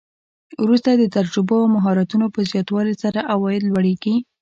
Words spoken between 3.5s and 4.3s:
لوړیږي